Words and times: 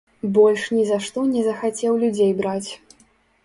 Больш 0.37 0.63
нізашто 0.77 1.27
не 1.35 1.45
захацеў 1.49 2.03
людзей 2.07 2.35
браць. 2.43 2.71